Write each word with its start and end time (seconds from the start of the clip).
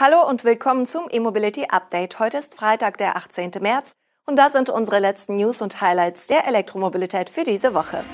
Hallo 0.00 0.24
und 0.28 0.44
willkommen 0.44 0.86
zum 0.86 1.08
E-Mobility 1.10 1.66
Update. 1.70 2.20
Heute 2.20 2.38
ist 2.38 2.54
Freitag, 2.54 2.98
der 2.98 3.16
18. 3.16 3.50
März 3.60 3.96
und 4.28 4.36
das 4.36 4.52
sind 4.52 4.70
unsere 4.70 5.00
letzten 5.00 5.34
News 5.34 5.60
und 5.60 5.80
Highlights 5.80 6.28
der 6.28 6.46
Elektromobilität 6.46 7.28
für 7.28 7.42
diese 7.42 7.74
Woche. 7.74 8.04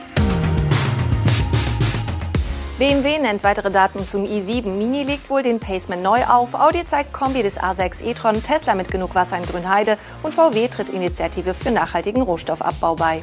BMW 2.79 3.19
nennt 3.19 3.45
weitere 3.45 3.71
Daten 3.71 4.07
zum 4.07 4.25
i7. 4.25 4.67
Mini 4.67 5.03
legt 5.03 5.29
wohl 5.29 5.43
den 5.43 5.61
Paceman 5.61 6.01
neu 6.01 6.25
auf. 6.25 6.55
Audi 6.55 6.87
zeigt 6.87 7.13
Kombi 7.13 7.43
des 7.43 7.61
A6 7.61 8.03
e-tron, 8.03 8.43
Tesla 8.43 8.75
mit 8.75 8.91
genug 8.91 9.15
Wasser 9.15 9.37
in 9.37 9.45
Grünheide 9.45 9.99
und 10.23 10.33
VW 10.33 10.69
tritt 10.69 10.89
Initiative 10.89 11.53
für 11.53 11.71
nachhaltigen 11.71 12.23
Rohstoffabbau 12.23 12.95
bei. 12.95 13.23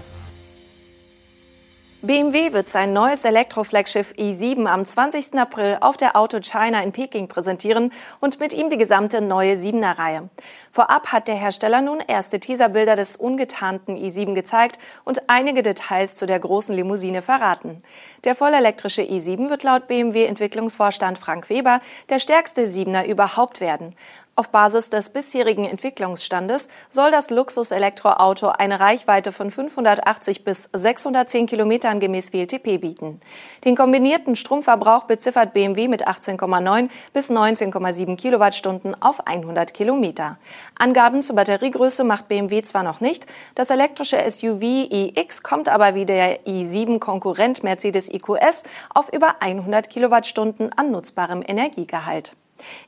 BMW 2.03 2.51
wird 2.51 2.67
sein 2.67 2.93
neues 2.93 3.25
Elektroflaggschiff 3.25 4.13
i7 4.17 4.65
am 4.65 4.85
20. 4.85 5.35
April 5.35 5.77
auf 5.81 5.97
der 5.97 6.15
Auto 6.15 6.39
China 6.39 6.81
in 6.81 6.91
Peking 6.91 7.27
präsentieren 7.27 7.93
und 8.19 8.39
mit 8.39 8.53
ihm 8.53 8.71
die 8.71 8.79
gesamte 8.79 9.21
neue 9.21 9.53
7er 9.53 9.99
Reihe. 9.99 10.29
Vorab 10.71 11.11
hat 11.11 11.27
der 11.27 11.35
Hersteller 11.35 11.81
nun 11.81 11.99
erste 11.99 12.39
Teaserbilder 12.39 12.95
des 12.95 13.17
ungetarnten 13.17 13.97
i7 13.97 14.33
gezeigt 14.33 14.79
und 15.03 15.29
einige 15.29 15.61
Details 15.61 16.15
zu 16.15 16.25
der 16.25 16.39
großen 16.39 16.73
Limousine 16.73 17.21
verraten. 17.21 17.83
Der 18.23 18.33
vollelektrische 18.33 19.03
i7 19.03 19.51
wird 19.51 19.61
laut 19.61 19.87
BMW 19.87 20.25
Entwicklungsvorstand 20.25 21.19
Frank 21.19 21.51
Weber 21.51 21.81
der 22.09 22.17
stärkste 22.17 22.65
7er 22.65 23.05
überhaupt 23.05 23.61
werden. 23.61 23.95
Auf 24.37 24.49
Basis 24.49 24.89
des 24.89 25.09
bisherigen 25.09 25.65
Entwicklungsstandes 25.65 26.69
soll 26.89 27.11
das 27.11 27.29
Luxus-Elektroauto 27.29 28.47
eine 28.47 28.79
Reichweite 28.79 29.33
von 29.33 29.51
580 29.51 30.45
bis 30.45 30.69
610 30.71 31.47
Kilometern 31.47 31.99
gemäß 31.99 32.31
WLTP 32.31 32.79
bieten. 32.79 33.19
Den 33.65 33.75
kombinierten 33.75 34.37
Stromverbrauch 34.37 35.03
beziffert 35.03 35.51
BMW 35.53 35.89
mit 35.89 36.07
18,9 36.07 36.89
bis 37.11 37.29
19,7 37.29 38.15
Kilowattstunden 38.15 38.99
auf 39.01 39.27
100 39.27 39.73
Kilometer. 39.73 40.37
Angaben 40.79 41.21
zur 41.23 41.35
Batteriegröße 41.35 42.05
macht 42.05 42.29
BMW 42.29 42.61
zwar 42.61 42.83
noch 42.83 43.01
nicht, 43.01 43.27
das 43.55 43.69
elektrische 43.69 44.17
SUV 44.31 44.63
iX 44.63 45.43
kommt 45.43 45.67
aber 45.67 45.93
wie 45.93 46.05
der 46.05 46.45
i7-Konkurrent 46.45 47.63
Mercedes 47.63 48.07
EQS 48.07 48.63
auf 48.93 49.11
über 49.11 49.41
100 49.41 49.89
Kilowattstunden 49.89 50.71
an 50.71 50.89
nutzbarem 50.89 51.43
Energiegehalt. 51.45 52.33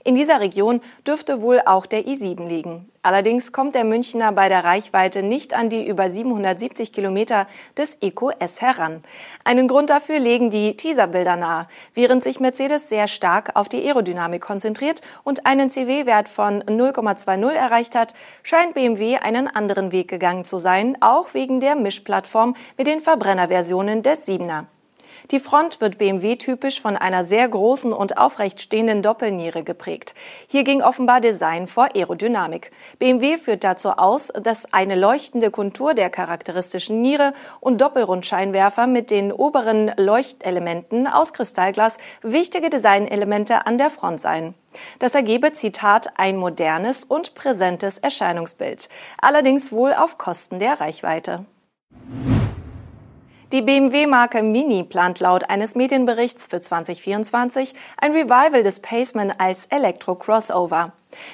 In 0.04 0.16
dieser 0.16 0.40
Region 0.40 0.82
dürfte 1.06 1.42
wohl 1.42 1.62
auch 1.66 1.86
der 1.86 2.06
i7 2.06 2.48
liegen. 2.48 2.90
Allerdings 3.06 3.52
kommt 3.52 3.76
der 3.76 3.84
Münchner 3.84 4.32
bei 4.32 4.48
der 4.48 4.64
Reichweite 4.64 5.24
nicht 5.24 5.54
an 5.54 5.70
die 5.70 5.86
über 5.86 6.10
770 6.10 6.94
Kilometer 6.94 7.48
des 7.78 7.98
EQS 8.02 8.62
heran. 8.62 9.04
Einen 9.44 9.68
Grund 9.68 9.90
dafür 9.90 10.20
legen 10.20 10.50
die 10.50 10.78
Teaserbilder 10.78 11.36
nahe. 11.36 11.68
Während 11.94 12.24
sich 12.24 12.40
Mercedes 12.40 12.88
sehr 12.88 13.10
stark 13.10 13.58
auf 13.58 13.68
die 13.68 13.86
Aerodynamik 13.86 14.42
konzentriert 14.42 15.02
und 15.26 15.46
einen 15.46 15.70
CW-Wert 15.70 16.30
von 16.30 16.64
0,20 16.64 17.52
erreicht 17.52 17.94
hat, 17.94 18.14
scheint 18.42 18.74
BMW 18.74 19.18
einen 19.18 19.50
anderen 19.50 19.92
Weg 19.92 20.08
gegangen 20.08 20.46
zu 20.46 20.58
sein, 20.58 20.96
auch 21.02 21.34
wegen 21.34 21.60
der 21.60 21.76
Mischplattform 21.76 22.56
mit 22.78 22.88
den 22.88 23.02
Verbrennerversionen 23.02 24.02
des 24.02 24.26
7er. 24.26 24.64
Die 25.32 25.40
Front 25.40 25.80
wird 25.82 25.98
BMW 25.98 26.36
typisch 26.36 26.82
von 26.82 26.98
einer 26.98 27.24
sehr 27.24 27.48
großen 27.48 27.94
und 27.94 28.18
aufrecht 28.18 28.62
stehenden 28.62 29.02
Doppelniere 29.02 29.64
geprägt. 29.64 30.14
Hier 30.48 30.64
ging 30.64 30.82
offenbar 30.82 31.22
Design 31.22 31.68
vor 31.68 31.90
Aerodynamik. 31.96 32.72
BMW 33.00 33.38
führt 33.38 33.64
dazu 33.64 33.92
aus, 33.92 34.34
dass 34.42 34.74
eine 34.74 34.96
leuchtende 34.96 35.50
Kontur 35.50 35.94
der 35.94 36.10
charakteristischen 36.10 37.02
Niere 37.02 37.34
und 37.60 37.80
Doppelrundscheinwerfer 37.82 38.88
mit 38.88 39.12
den 39.12 39.32
oberen 39.32 39.92
Leuchtelementen 39.98 41.08
aus 41.08 41.34
Kristallglas 41.34 41.98
wichtige 42.22 42.70
Designelemente 42.70 43.66
an 43.66 43.78
der 43.78 43.90
Front 43.90 44.22
seien. 44.22 44.56
Das 45.00 45.16
ergebe, 45.16 45.54
Zitat, 45.54 46.10
ein 46.18 46.38
modernes 46.38 47.06
und 47.06 47.36
präsentes 47.36 47.98
Erscheinungsbild. 47.98 48.90
Allerdings 49.22 49.72
wohl 49.72 49.94
auf 49.94 50.18
Kosten 50.18 50.60
der 50.60 50.82
Reichweite. 50.82 51.46
Die 53.54 53.62
BMW-Marke 53.62 54.42
Mini 54.42 54.84
plant 54.84 55.20
laut 55.20 55.48
eines 55.48 55.76
Medienberichts 55.76 56.48
für 56.48 56.60
2024 56.60 57.76
ein 57.98 58.12
Revival 58.12 58.64
des 58.64 58.80
Paceman 58.80 59.32
als 59.38 59.68
Elektro-Crossover. 59.68 60.92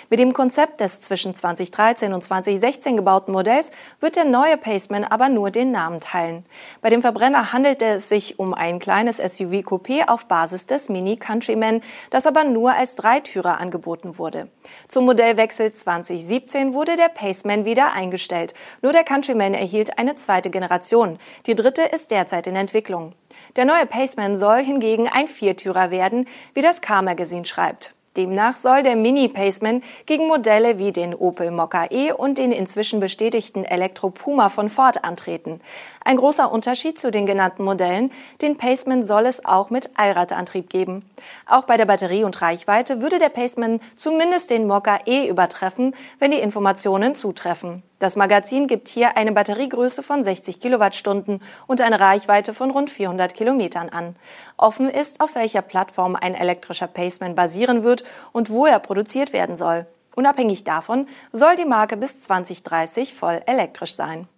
Mit 0.10 0.20
dem 0.20 0.34
Konzept 0.34 0.82
des 0.82 1.02
zwischen 1.02 1.34
2013 1.34 2.14
und 2.14 2.24
2016 2.24 2.98
gebauten 2.98 3.34
Modells 3.34 3.72
wird 4.00 4.16
der 4.16 4.26
neue 4.26 4.58
Paceman 4.58 5.04
aber 5.04 5.30
nur 5.30 5.52
den 5.52 5.72
Namen 5.72 6.00
teilen. 6.00 6.46
Bei 6.82 6.90
dem 6.90 7.02
Verbrenner 7.02 7.54
handelt 7.54 7.82
es 7.82 8.10
sich 8.10 8.40
um 8.40 8.54
ein 8.54 8.80
kleines 8.80 9.20
SUV-Coupé 9.20 10.08
auf 10.08 10.26
Basis 10.26 10.66
des 10.66 10.90
Mini 10.90 11.18
Countryman, 11.18 11.82
das 12.10 12.26
aber 12.26 12.44
nur 12.44 12.74
als 12.74 12.96
Dreitürer 12.96 13.60
angeboten 13.60 14.18
wurde. 14.18 14.50
Zum 14.88 15.06
Modellwechsel 15.06 15.72
2017 15.72 16.74
wurde 16.74 16.96
der 16.96 17.10
Paceman 17.10 17.66
wieder 17.66 17.92
eingestellt. 17.92 18.54
Nur 18.82 18.92
der 18.92 19.04
Countryman 19.04 19.54
erhielt 19.54 19.98
eine 19.98 20.16
zweite 20.16 20.50
Generation. 20.50 21.20
Die 21.46 21.56
dritte 21.56 21.84
ist 21.84 22.12
derzeit 22.12 22.48
in 22.48 22.56
Entwicklung. 22.56 23.14
Der 23.56 23.66
neue 23.66 23.86
Paceman 23.86 24.38
soll 24.38 24.64
hingegen 24.64 25.08
ein 25.08 25.28
Viertürer 25.28 25.92
werden, 25.92 26.28
wie 26.54 26.62
das 26.62 26.82
Car 26.82 27.02
Magazine 27.02 27.46
schreibt. 27.46 27.94
Demnach 28.20 28.58
soll 28.58 28.84
der 28.84 28.98
Mini 28.98 29.30
Paceman 29.30 29.82
gegen 30.06 30.28
Modelle 30.28 30.78
wie 30.78 30.92
den 30.92 31.16
Opel 31.16 31.52
Mokka 31.52 31.86
E 31.90 32.12
und 32.12 32.38
den 32.38 32.52
inzwischen 32.52 33.00
bestätigten 33.00 33.64
Elektro 33.64 34.10
Puma 34.10 34.50
von 34.50 34.68
Ford 34.70 35.06
antreten. 35.06 35.62
Ein 36.04 36.18
großer 36.18 36.52
Unterschied 36.52 37.00
zu 37.00 37.12
den 37.12 37.26
genannten 37.26 37.64
Modellen, 37.64 38.12
den 38.42 38.58
Paceman 38.58 39.04
soll 39.04 39.26
es 39.26 39.46
auch 39.46 39.70
mit 39.70 39.92
Allradantrieb 39.98 40.70
geben. 40.70 41.10
Auch 41.46 41.64
bei 41.64 41.78
der 41.78 41.86
Batterie 41.86 42.26
und 42.26 42.42
Reichweite 42.42 43.02
würde 43.02 43.20
der 43.20 43.30
Paceman 43.30 43.80
zumindest 43.96 44.50
den 44.50 44.68
Mokka 44.68 45.00
E 45.06 45.26
übertreffen, 45.26 45.96
wenn 46.20 46.32
die 46.32 46.40
Informationen 46.40 47.16
zutreffen. 47.16 47.84
Das 48.00 48.16
Magazin 48.16 48.68
gibt 48.68 48.88
hier 48.88 49.18
eine 49.18 49.34
Batteriegröße 49.34 50.04
von 50.04 50.24
60 50.24 50.62
Kilowattstunden 50.62 51.42
und 51.68 51.82
eine 51.82 52.00
Reichweite 52.00 52.54
von 52.54 52.72
rund 52.72 52.90
400 52.90 53.34
Kilometern 53.34 53.90
an. 53.90 54.16
Offen 54.56 54.90
ist, 54.90 55.20
auf 55.20 55.36
welcher 55.36 55.62
Plattform 55.62 56.16
ein 56.16 56.34
elektrischer 56.34 56.88
Paceman 56.88 57.36
basieren 57.36 57.84
wird 57.84 58.06
und 58.32 58.50
wo 58.50 58.66
er 58.66 58.80
produziert 58.80 59.34
werden 59.34 59.58
soll. 59.58 59.86
Unabhängig 60.16 60.64
davon 60.64 61.08
soll 61.34 61.58
die 61.58 61.66
Marke 61.66 61.98
bis 61.98 62.22
2030 62.22 63.14
voll 63.14 63.42
elektrisch 63.46 63.96
sein. 63.96 64.30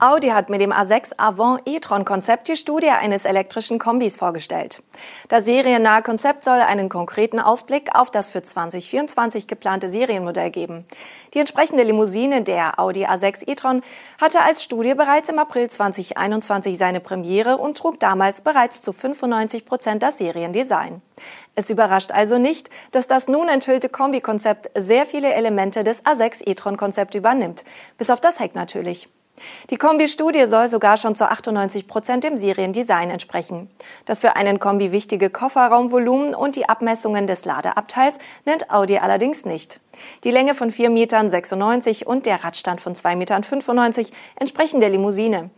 Audi 0.00 0.28
hat 0.28 0.48
mit 0.48 0.60
dem 0.60 0.72
A6 0.72 1.14
Avant 1.16 1.60
e-tron 1.66 2.04
Konzept 2.04 2.46
die 2.46 2.54
Studie 2.54 2.90
eines 2.90 3.24
elektrischen 3.24 3.80
Kombis 3.80 4.16
vorgestellt. 4.16 4.80
Das 5.28 5.44
seriennahe 5.44 6.02
Konzept 6.02 6.44
soll 6.44 6.60
einen 6.60 6.88
konkreten 6.88 7.40
Ausblick 7.40 7.90
auf 7.96 8.12
das 8.12 8.30
für 8.30 8.40
2024 8.40 9.48
geplante 9.48 9.90
Serienmodell 9.90 10.50
geben. 10.50 10.84
Die 11.34 11.40
entsprechende 11.40 11.82
Limousine 11.82 12.42
der 12.42 12.78
Audi 12.78 13.06
A6 13.06 13.48
e-tron 13.48 13.82
hatte 14.20 14.40
als 14.40 14.62
Studie 14.62 14.94
bereits 14.94 15.30
im 15.30 15.40
April 15.40 15.68
2021 15.68 16.78
seine 16.78 17.00
Premiere 17.00 17.56
und 17.56 17.76
trug 17.76 17.98
damals 17.98 18.42
bereits 18.42 18.82
zu 18.82 18.92
95 18.92 19.64
Prozent 19.64 20.04
das 20.04 20.18
Seriendesign. 20.18 21.02
Es 21.56 21.70
überrascht 21.70 22.12
also 22.12 22.38
nicht, 22.38 22.70
dass 22.92 23.08
das 23.08 23.26
nun 23.26 23.48
enthüllte 23.48 23.88
Kombikonzept 23.88 24.70
sehr 24.76 25.06
viele 25.06 25.34
Elemente 25.34 25.82
des 25.82 26.04
A6 26.04 26.48
e-tron 26.48 26.76
Konzept 26.76 27.16
übernimmt, 27.16 27.64
bis 27.96 28.10
auf 28.10 28.20
das 28.20 28.38
Heck 28.38 28.54
natürlich. 28.54 29.08
Die 29.70 29.76
Kombi-Studie 29.76 30.44
soll 30.46 30.68
sogar 30.68 30.96
schon 30.96 31.14
zu 31.16 31.28
98 31.28 31.86
Prozent 31.86 32.24
dem 32.24 32.38
Seriendesign 32.38 33.10
entsprechen. 33.10 33.70
Das 34.04 34.20
für 34.20 34.36
einen 34.36 34.58
Kombi 34.58 34.92
wichtige 34.92 35.30
Kofferraumvolumen 35.30 36.34
und 36.34 36.56
die 36.56 36.68
Abmessungen 36.68 37.26
des 37.26 37.44
Ladeabteils 37.44 38.18
nennt 38.44 38.70
Audi 38.70 38.98
allerdings 38.98 39.44
nicht. 39.44 39.80
Die 40.24 40.30
Länge 40.30 40.54
von 40.54 40.70
4,96 40.70 40.88
Metern 40.90 42.06
und 42.06 42.26
der 42.26 42.44
Radstand 42.44 42.80
von 42.80 42.94
2,95 42.94 43.16
Metern 43.16 43.42
entsprechen 44.36 44.80
der 44.80 44.90
Limousine. 44.90 45.50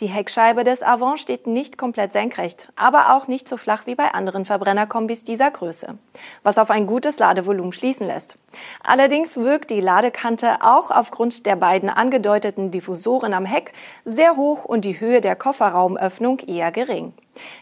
Die 0.00 0.06
Heckscheibe 0.06 0.62
des 0.62 0.84
Avant 0.84 1.18
steht 1.18 1.48
nicht 1.48 1.76
komplett 1.76 2.12
senkrecht, 2.12 2.68
aber 2.76 3.16
auch 3.16 3.26
nicht 3.26 3.48
so 3.48 3.56
flach 3.56 3.86
wie 3.86 3.96
bei 3.96 4.14
anderen 4.14 4.44
Verbrennerkombis 4.44 5.24
dieser 5.24 5.50
Größe, 5.50 5.98
was 6.44 6.58
auf 6.58 6.70
ein 6.70 6.86
gutes 6.86 7.18
Ladevolumen 7.18 7.72
schließen 7.72 8.06
lässt. 8.06 8.36
Allerdings 8.84 9.38
wirkt 9.38 9.70
die 9.70 9.80
Ladekante 9.80 10.58
auch 10.60 10.92
aufgrund 10.92 11.46
der 11.46 11.56
beiden 11.56 11.90
angedeuteten 11.90 12.70
Diffusoren 12.70 13.34
am 13.34 13.44
Heck 13.44 13.72
sehr 14.04 14.36
hoch 14.36 14.64
und 14.64 14.84
die 14.84 15.00
Höhe 15.00 15.20
der 15.20 15.34
Kofferraumöffnung 15.34 16.38
eher 16.46 16.70
gering. 16.70 17.12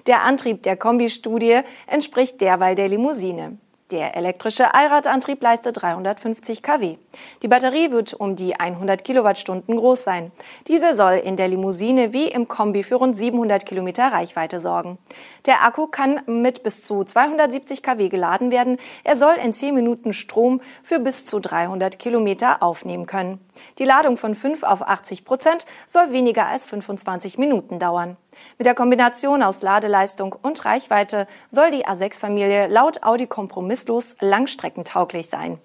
Der 0.06 0.22
Antrieb 0.22 0.62
der 0.62 0.76
Kombistudie 0.76 1.60
entspricht 1.86 2.42
derweil 2.42 2.74
der 2.74 2.88
Limousine. 2.88 3.56
Der 3.92 4.16
elektrische 4.16 4.74
Allradantrieb 4.74 5.40
leistet 5.40 5.80
350 5.80 6.60
kW. 6.60 6.96
Die 7.42 7.48
Batterie 7.48 7.92
wird 7.92 8.14
um 8.14 8.34
die 8.34 8.58
100 8.58 9.04
Kilowattstunden 9.04 9.76
groß 9.76 10.02
sein. 10.02 10.32
Diese 10.66 10.96
soll 10.96 11.14
in 11.14 11.36
der 11.36 11.46
Limousine 11.46 12.12
wie 12.12 12.26
im 12.26 12.48
Kombi 12.48 12.82
für 12.82 12.96
rund 12.96 13.16
700 13.16 13.64
Kilometer 13.64 14.08
Reichweite 14.08 14.58
sorgen. 14.58 14.98
Der 15.46 15.62
Akku 15.62 15.86
kann 15.86 16.20
mit 16.26 16.64
bis 16.64 16.82
zu 16.82 17.04
270 17.04 17.84
kW 17.84 18.08
geladen 18.08 18.50
werden. 18.50 18.78
Er 19.04 19.14
soll 19.14 19.34
in 19.34 19.52
10 19.52 19.72
Minuten 19.72 20.12
Strom 20.12 20.60
für 20.82 20.98
bis 20.98 21.24
zu 21.24 21.38
300 21.38 22.00
Kilometer 22.00 22.64
aufnehmen 22.64 23.06
können. 23.06 23.38
Die 23.78 23.84
Ladung 23.84 24.16
von 24.16 24.34
5 24.34 24.64
auf 24.64 24.82
80 24.82 25.24
Prozent 25.24 25.64
soll 25.86 26.10
weniger 26.10 26.46
als 26.46 26.66
25 26.66 27.38
Minuten 27.38 27.78
dauern. 27.78 28.16
Mit 28.58 28.66
der 28.66 28.74
Kombination 28.74 29.42
aus 29.42 29.62
Ladeleistung 29.62 30.34
und 30.40 30.64
Reichweite 30.64 31.26
soll 31.48 31.70
die 31.70 31.86
A6-Familie 31.86 32.66
laut 32.68 33.02
Audi 33.02 33.26
kompromisslos 33.26 34.16
langstreckentauglich 34.20 35.28
sein. 35.28 35.58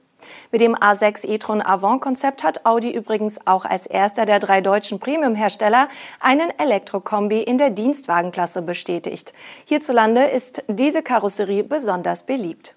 Mit 0.51 0.61
dem 0.61 0.75
A6 0.75 1.27
e-tron 1.27 1.61
Avant-Konzept 1.61 2.43
hat 2.43 2.65
Audi 2.65 2.91
übrigens 2.91 3.39
auch 3.45 3.65
als 3.65 3.85
erster 3.85 4.25
der 4.25 4.39
drei 4.39 4.61
deutschen 4.61 4.99
Premium-Hersteller 4.99 5.89
einen 6.19 6.51
Elektrokombi 6.57 7.41
in 7.41 7.57
der 7.57 7.69
Dienstwagenklasse 7.69 8.61
bestätigt. 8.61 9.33
Hierzulande 9.65 10.25
ist 10.25 10.63
diese 10.67 11.01
Karosserie 11.01 11.63
besonders 11.63 12.23
beliebt. 12.23 12.75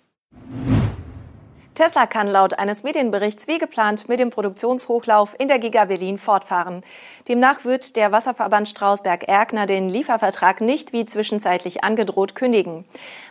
Tesla 1.74 2.06
kann 2.06 2.28
laut 2.28 2.56
eines 2.56 2.84
Medienberichts 2.84 3.48
wie 3.48 3.58
geplant 3.58 4.08
mit 4.08 4.20
dem 4.20 4.30
Produktionshochlauf 4.30 5.34
in 5.40 5.48
der 5.48 5.58
Giga 5.58 5.86
Berlin 5.86 6.18
fortfahren. 6.18 6.84
Demnach 7.26 7.64
wird 7.64 7.96
der 7.96 8.12
Wasserverband 8.12 8.68
Strausberg-Erkner 8.68 9.66
den 9.66 9.88
Liefervertrag 9.88 10.60
nicht 10.60 10.92
wie 10.92 11.04
zwischenzeitlich 11.04 11.82
angedroht 11.82 12.36
kündigen. 12.36 12.84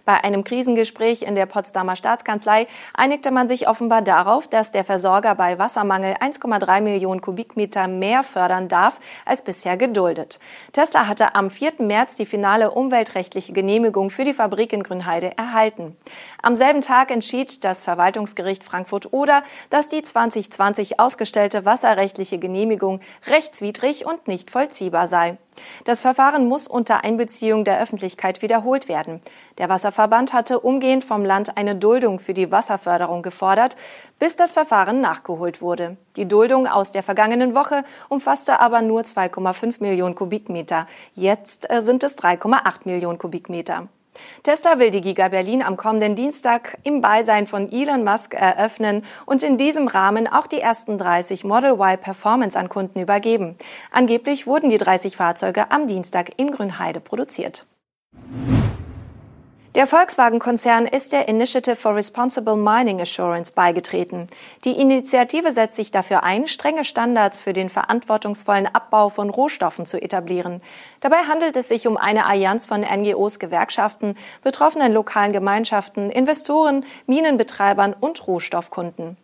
Bei 0.04 0.25
einem 0.25 0.44
Krisengespräch 0.44 1.22
in 1.22 1.36
der 1.36 1.45
Potsdamer 1.45 1.95
Staatskanzlei 1.95 2.68
einigte 2.94 3.31
man 3.31 3.48
sich 3.48 3.69
offenbar 3.69 4.01
darauf, 4.01 4.50
dass 4.50 4.72
der 4.72 4.84
Versorger 4.84 5.36
bei 5.36 5.57
Wassermangel 5.57 6.16
1,3 6.16 6.81
Millionen 6.81 7.22
Kubikmeter 7.22 7.88
mehr 7.88 8.24
fördern 8.24 8.68
darf 8.68 9.00
als 9.25 9.42
bisher 9.42 9.78
geduldet. 9.78 10.42
Tesla 10.74 11.07
hatte 11.07 11.36
am 11.36 11.50
4. 11.50 11.75
März 11.78 12.18
die 12.18 12.25
finale 12.25 12.72
umweltrechtliche 12.72 13.54
Genehmigung 13.54 14.10
für 14.10 14.25
die 14.25 14.34
Fabrik 14.34 14.74
in 14.74 14.84
Grünheide 14.84 15.38
erhalten. 15.38 15.96
Am 16.42 16.56
selben 16.56 16.81
Tag 16.81 17.10
entschied 17.10 17.63
das 17.63 17.86
Verwaltungs 17.86 18.32
Verwaltungsgericht 18.33 18.63
Frankfurt 18.63 19.13
oder, 19.13 19.44
dass 19.69 19.89
die 19.89 20.01
2020 20.01 21.00
ausgestellte 21.00 21.65
wasserrechtliche 21.65 22.39
Genehmigung 22.39 23.00
rechtswidrig 23.27 24.06
und 24.06 24.27
nicht 24.27 24.50
vollziehbar 24.50 25.07
sei. 25.07 25.38
Das 25.85 26.01
Verfahren 26.01 26.47
muss 26.47 26.68
unter 26.68 27.03
Einbeziehung 27.03 27.63
der 27.63 27.80
Öffentlichkeit 27.80 28.41
wiederholt 28.41 28.89
werden. 28.89 29.21
Der 29.59 29.69
Wasserverband 29.69 30.33
hatte 30.33 30.59
umgehend 30.59 31.03
vom 31.03 31.24
Land 31.24 31.57
eine 31.57 31.75
Duldung 31.75 32.18
für 32.18 32.33
die 32.33 32.51
Wasserförderung 32.51 33.21
gefordert, 33.21 33.75
bis 34.18 34.36
das 34.36 34.53
Verfahren 34.53 35.00
nachgeholt 35.00 35.62
wurde. 35.62 35.97
Die 36.15 36.27
Duldung 36.27 36.68
aus 36.68 36.91
der 36.91 37.03
vergangenen 37.03 37.53
Woche 37.53 37.83
umfasste 38.09 38.59
aber 38.59 38.81
nur 38.81 39.01
2,5 39.01 39.75
Millionen 39.79 40.15
Kubikmeter. 40.15 40.88
Jetzt 41.13 41.69
äh, 41.69 41.83
sind 41.83 42.03
es 42.03 42.18
3,8 42.18 42.81
Millionen 42.86 43.19
Kubikmeter. 43.19 43.89
Tesla 44.44 44.80
will 44.80 44.92
die 44.92 45.01
Giga 45.01 45.27
Berlin 45.27 45.63
am 45.63 45.77
kommenden 45.77 46.15
Dienstag 46.15 46.77
im 46.83 47.01
Beisein 47.01 47.48
von 47.48 47.71
Elon 47.71 48.04
Musk 48.04 48.33
eröffnen 48.33 49.04
und 49.25 49.44
in 49.44 49.57
diesem 49.57 49.88
Rahmen 49.88 50.27
auch 50.27 50.48
die 50.48 50.60
ersten 50.60 50.98
30 50.98 51.44
Model 51.44 51.74
Y 51.74 51.98
Performance 52.00 52.57
an 52.57 52.69
Kunden 52.69 53.00
übergeben. 53.00 53.57
Angeblich 53.92 54.48
wurden 54.48 54.69
die 54.69 54.77
30 54.77 55.15
Fahrzeuge 55.15 55.71
am 55.71 55.88
Dienstag 55.88 56.31
in 56.38 56.51
Grünheide 56.51 57.00
produziert. 57.00 57.65
Der 59.75 59.88
Volkswagen-Konzern 59.88 60.86
ist 60.86 61.14
der 61.14 61.28
Initiative 61.28 61.75
for 61.75 61.96
Responsible 61.96 62.56
Mining 62.56 63.02
Assurance 63.02 63.52
beigetreten. 63.52 64.28
Die 64.66 64.80
Initiative 64.80 65.52
setzt 65.52 65.78
sich 65.78 65.90
dafür 65.90 66.24
ein, 66.24 66.46
strenge 66.46 66.84
Standards 66.84 67.40
für 67.40 67.54
den 67.54 67.70
verantwortungsvollen 67.70 68.68
Abbau 68.68 69.10
von 69.10 69.31
Rohstoffen 69.31 69.88
zu 69.88 70.00
etablieren. 70.00 70.62
Dabei 71.00 71.24
handelt 71.28 71.56
es 71.56 71.70
sich 71.70 71.88
um 71.88 71.98
eine 71.98 72.28
Allianz 72.28 72.66
von 72.66 72.81
NGOs, 72.81 73.40
Gewerkschaften, 73.40 74.16
betroffenen 74.44 74.94
lokalen 74.94 75.34
Gemeinschaften, 75.34 76.12
Investoren, 76.12 76.86
Minenbetreibern 77.08 77.96
und 78.00 78.28
Rohstoffkunden. 78.28 79.18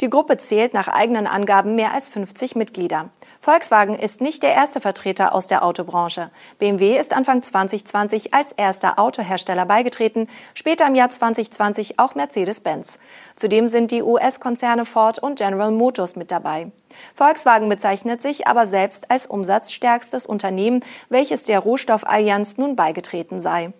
Die 0.00 0.10
Gruppe 0.10 0.36
zählt 0.38 0.74
nach 0.74 0.88
eigenen 0.88 1.26
Angaben 1.26 1.74
mehr 1.74 1.92
als 1.92 2.08
50 2.08 2.56
Mitglieder. 2.56 3.10
Volkswagen 3.40 3.98
ist 3.98 4.20
nicht 4.20 4.42
der 4.42 4.52
erste 4.52 4.80
Vertreter 4.80 5.34
aus 5.34 5.48
der 5.48 5.64
Autobranche. 5.64 6.30
BMW 6.58 6.96
ist 6.96 7.12
Anfang 7.12 7.42
2020 7.42 8.32
als 8.32 8.52
erster 8.52 8.98
Autohersteller 8.98 9.66
beigetreten, 9.66 10.28
später 10.54 10.86
im 10.86 10.94
Jahr 10.94 11.10
2020 11.10 11.98
auch 11.98 12.14
Mercedes-Benz. 12.14 13.00
Zudem 13.34 13.66
sind 13.66 13.90
die 13.90 14.02
US-Konzerne 14.02 14.84
Ford 14.84 15.18
und 15.18 15.38
General 15.38 15.72
Motors 15.72 16.14
mit 16.14 16.30
dabei. 16.30 16.70
Volkswagen 17.14 17.68
bezeichnet 17.68 18.22
sich 18.22 18.46
aber 18.46 18.66
selbst 18.66 19.10
als 19.10 19.26
umsatzstärkstes 19.26 20.26
Unternehmen, 20.26 20.84
welches 21.08 21.44
der 21.44 21.58
Rohstoffallianz 21.58 22.58
nun 22.58 22.76
beigetreten 22.76 23.40
sei. 23.40 23.72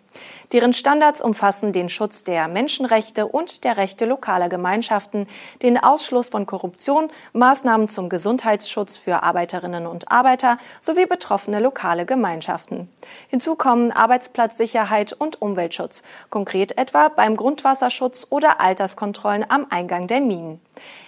Deren 0.52 0.72
Standards 0.72 1.22
umfassen 1.22 1.72
den 1.72 1.88
Schutz 1.88 2.24
der 2.24 2.48
Menschenrechte 2.48 3.26
und 3.26 3.64
der 3.64 3.76
Rechte 3.76 4.04
lokaler 4.04 4.48
Gemeinschaften, 4.48 5.26
den 5.62 5.78
Ausschluss 5.78 6.28
von 6.28 6.46
Korruption, 6.46 7.10
Maßnahmen 7.32 7.88
zum 7.88 8.08
Gesundheitsschutz 8.08 8.98
für 8.98 9.22
Arbeiterinnen 9.22 9.86
und 9.86 10.10
Arbeiter 10.12 10.58
sowie 10.80 11.06
betroffene 11.06 11.60
lokale 11.60 12.04
Gemeinschaften. 12.04 12.88
Hinzu 13.28 13.54
kommen 13.54 13.92
Arbeitsplatzsicherheit 13.92 15.12
und 15.12 15.40
Umweltschutz, 15.40 16.02
konkret 16.30 16.76
etwa 16.76 17.08
beim 17.08 17.36
Grundwasserschutz 17.36 18.26
oder 18.30 18.60
Alterskontrollen 18.60 19.46
am 19.48 19.66
Eingang 19.70 20.06
der 20.06 20.20
Minen. 20.20 20.60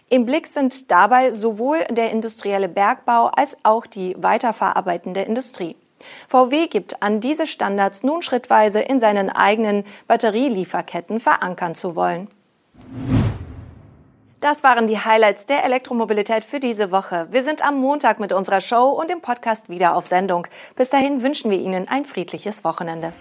Im 0.08 0.26
Blick 0.26 0.46
sind 0.46 0.90
dabei 0.90 1.32
sowohl 1.32 1.84
der 1.90 2.10
industrielle 2.10 2.68
Bergbau 2.68 3.26
als 3.34 3.56
auch 3.62 3.86
die 3.86 4.14
weiterverarbeitende 4.18 5.22
Industrie. 5.22 5.76
VW 6.28 6.66
gibt 6.68 7.02
an, 7.02 7.20
diese 7.20 7.46
Standards 7.46 8.02
nun 8.02 8.22
schrittweise 8.22 8.80
in 8.80 9.00
seinen 9.00 9.30
eigenen 9.30 9.84
Batterielieferketten 10.06 11.20
verankern 11.20 11.74
zu 11.74 11.96
wollen. 11.96 12.28
Das 14.40 14.62
waren 14.62 14.86
die 14.86 14.98
Highlights 14.98 15.46
der 15.46 15.64
Elektromobilität 15.64 16.44
für 16.44 16.60
diese 16.60 16.90
Woche. 16.90 17.28
Wir 17.30 17.42
sind 17.42 17.64
am 17.64 17.80
Montag 17.80 18.20
mit 18.20 18.30
unserer 18.30 18.60
Show 18.60 18.90
und 18.90 19.08
dem 19.08 19.22
Podcast 19.22 19.70
wieder 19.70 19.96
auf 19.96 20.04
Sendung. 20.04 20.46
Bis 20.76 20.90
dahin 20.90 21.22
wünschen 21.22 21.50
wir 21.50 21.58
Ihnen 21.58 21.88
ein 21.88 22.04
friedliches 22.04 22.62
Wochenende. 22.62 23.14